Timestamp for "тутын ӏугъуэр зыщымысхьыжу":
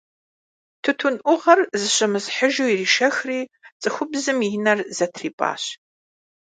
0.83-2.67